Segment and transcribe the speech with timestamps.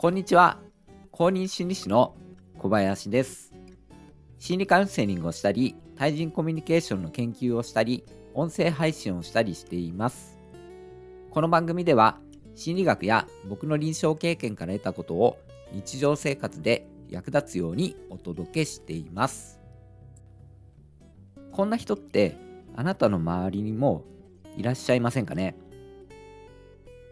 [0.00, 0.60] こんにちは。
[1.10, 2.14] 公認心理師の
[2.56, 3.52] 小林です。
[4.38, 10.38] 心理カウンセリングをしたり、対人コミュニケーションの研究をしたり、音声配信をしたりしています。
[11.32, 12.20] この番組では、
[12.54, 15.36] 心理学や僕の臨床経験から得たことを
[15.72, 19.58] 日常生活で役立つようにお届けしています。
[21.50, 22.36] こんな人って
[22.76, 24.04] あなたの周りにも
[24.56, 25.56] いらっしゃいませんかね？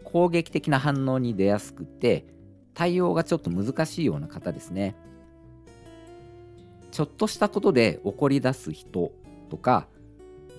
[0.05, 2.36] 攻撃的な反応に出やすくて
[2.77, 4.93] 対応がちょっと難しいような方ですね。
[6.91, 9.11] ちょっとしたことで怒り出す人
[9.49, 9.87] とか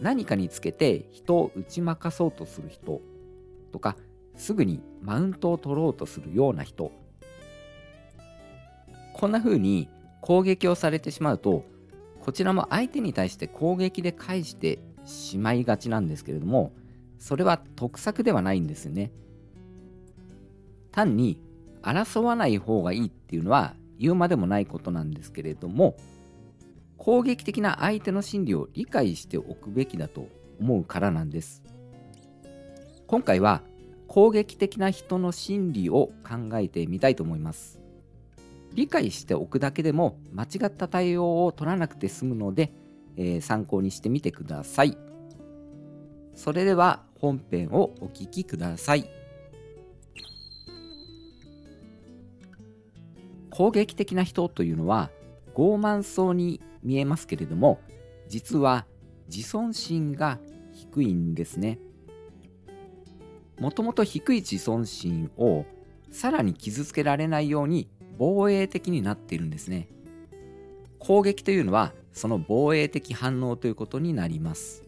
[0.03, 3.01] 何かにつけて人を打ち負かそうとする人
[3.71, 3.97] とか
[4.37, 6.91] すぐにマウントを取ろうとするような人
[9.15, 9.89] こんな風に
[10.21, 11.65] 攻撃をされてしまうと
[12.21, 16.73] こちらも相手に対して攻撃で返してしまいがちなんですけれども
[17.19, 19.11] それは得策ではないんですよね
[20.93, 21.41] 単に
[21.89, 25.97] 争わない方がいいっていうのは言うまでもないことなんですけれども
[26.97, 30.29] 攻撃的な相手の心理を理解しておくべきだと
[30.61, 31.63] 思うからなんです。
[33.07, 33.63] 今回は
[34.09, 37.81] 攻撃的な人の心理を考えてみたいと思います。
[38.75, 42.73] 理解しておくだけでも間違った対応を取らなくて済むので、
[43.17, 44.99] えー、参考にしてみてください。
[46.35, 49.18] それでは本編をお聴きください。
[53.59, 55.11] 攻撃的な人というのは
[55.53, 57.81] 傲慢そうに見えますけれども
[58.29, 58.87] 実は
[59.29, 60.39] 自尊心が
[60.73, 61.81] 低いんですね。
[63.59, 65.67] もともと低い自尊心を
[66.13, 69.89] さらに傷つけられないように防衛的になっているんですね。
[71.01, 74.85] 攻撃というのはその防衛的反応ということになります。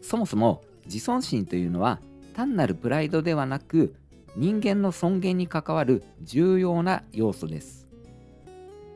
[0.00, 2.00] そもそも自尊心というのは
[2.32, 3.94] 単なるプライドではなく
[4.36, 7.88] 人間の尊厳に関わる重要な要素です。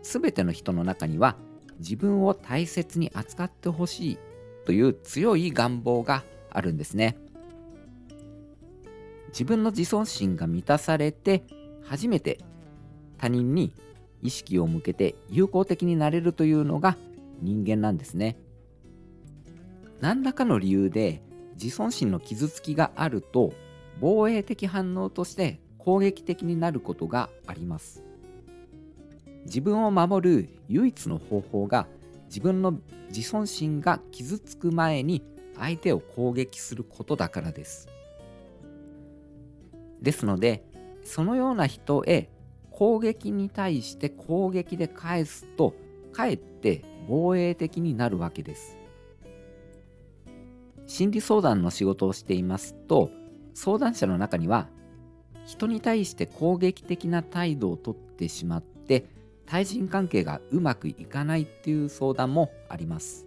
[0.02, 1.36] すべての人の中には
[1.78, 4.18] 自分を大切に扱ってほしい
[4.64, 7.16] という強い願望があるんですね。
[9.28, 11.42] 自分の自尊心が満たされて
[11.82, 12.38] 初めて
[13.18, 13.72] 他人に
[14.22, 16.96] 意識を向けて友好的になれるというのが
[17.40, 18.36] 人間なんですね。
[20.00, 21.22] 何らかの理由で
[21.54, 23.52] 自尊心の傷つきがあると
[24.00, 28.02] 防衛的反応として攻撃的になることがあります。
[29.44, 31.86] 自分を守る唯一の方法が
[32.26, 32.78] 自分の
[33.08, 35.22] 自尊心が傷つく前に
[35.56, 37.88] 相手を攻撃することだからです。
[40.00, 40.64] ですので
[41.04, 42.30] そのような人へ
[42.70, 45.74] 攻撃に対して攻撃で返すと
[46.12, 48.78] かえって防衛的になるわけです。
[50.86, 53.10] 心理相談の仕事をしていますと
[53.54, 54.68] 相談者の中には
[55.46, 59.06] 人に対して攻撃的な態度をとってしまって
[59.46, 63.26] 対人関係がうまくいかないっていう相談もあります。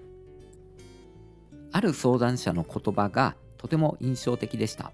[1.71, 4.91] ある相談者の言葉がとても印象的でした。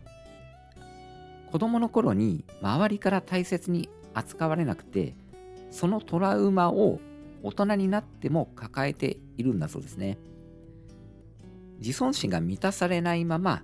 [1.51, 5.15] 子供の頃に周りから大切に扱われなくて
[5.71, 6.99] そのトラウマを
[7.41, 10.17] 大人になっても抱えているんだそうですね。
[11.79, 13.63] 自尊心が満たされないまま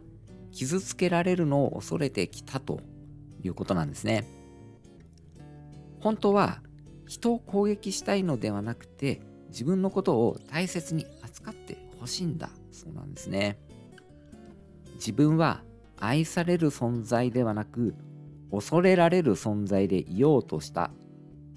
[0.59, 2.81] 傷つけられるのを恐れてきたと
[3.41, 4.25] いうことなんですね。
[6.01, 6.61] 本当は
[7.07, 9.21] 人を攻撃したいのではなくて
[9.51, 13.57] 自分のことを大切に扱ってほしいんだそうなんですね。
[14.95, 15.63] 自分は
[15.95, 17.95] 愛される存在ではなく
[18.51, 20.91] 恐れられる存在でいようとした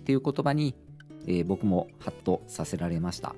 [0.01, 0.77] っていう言葉に、
[1.27, 3.35] えー、僕もハッとさせられました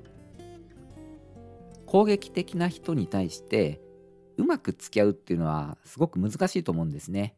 [1.86, 3.80] 攻撃的な人に対して
[4.36, 7.36] うまく付き合うっていうのはすごく難しいと思うんですね。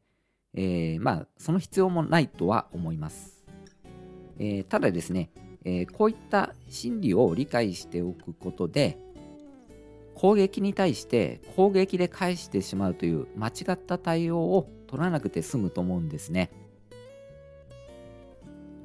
[0.55, 3.45] えー、まあその必要もないとは思います。
[4.39, 5.31] えー、ただですね、
[5.65, 8.99] えー、こういった心理を理解しておくことで
[10.15, 16.51] 攻撃に対して攻撃で返してしまうという間違った対応を取らなくて済むと思うんですね。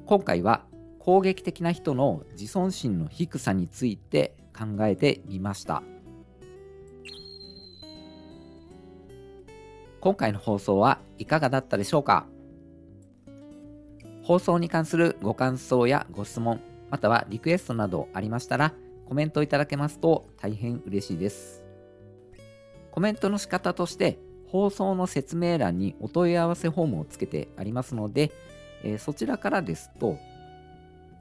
[0.04, 0.64] 今回は
[0.98, 5.82] 攻撃的な人の自尊心の低さについて考えてみました。
[10.02, 12.26] 今回の放送はいかがだったでしょうか？
[14.24, 16.60] 放送に関するご感想やご質問、
[16.90, 18.74] またはリクエストなどありましたら、
[19.06, 21.62] コメントいただけますと大変嬉しいです。
[22.90, 24.18] コメントの仕方として、
[24.48, 28.32] 放送の説明欄にお問い合わせフォームをつけてありますので、
[28.82, 30.18] えー、そちらからですと、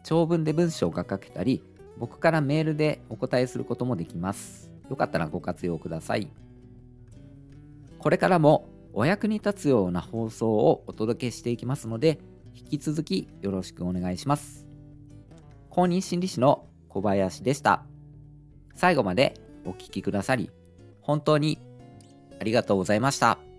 [0.03, 1.61] 長文で文章が書けたり、
[1.99, 4.71] 僕からメールでお答えすることもできます。
[4.89, 6.27] よかったらご活用ください。
[7.99, 12.19] これからもお役に立つような放送をお届けしていきますので
[12.55, 14.67] 引き続きよろしくお願いします
[15.69, 17.83] 公認心理師の小林でした
[18.75, 20.49] 最後までお聴きくださり
[21.01, 21.59] 本当に
[22.39, 23.50] ありがとうございました。